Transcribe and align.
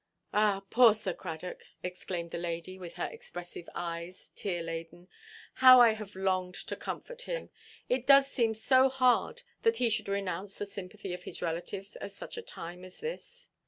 "Ah, 0.33 0.63
poor 0.71 0.95
Sir 0.95 1.13
Cradock!" 1.13 1.61
exclaimed 1.83 2.31
the 2.31 2.39
lady, 2.39 2.79
with 2.79 2.95
her 2.95 3.05
expressive 3.11 3.69
eyes 3.75 4.31
tear–laden, 4.35 5.07
"how 5.53 5.79
I 5.79 5.91
have 5.91 6.15
longed 6.15 6.55
to 6.55 6.75
comfort 6.75 7.21
him! 7.21 7.51
It 7.87 8.07
does 8.07 8.25
seem 8.27 8.55
so 8.55 8.89
hard 8.89 9.43
that 9.61 9.77
he 9.77 9.91
should 9.91 10.09
renounce 10.09 10.55
the 10.57 10.65
sympathy 10.65 11.13
of 11.13 11.21
his 11.25 11.43
relatives 11.43 11.97
at 11.97 12.13
such 12.13 12.35
a 12.35 12.41
time 12.41 12.83
as 12.83 12.99
this. 12.99 13.49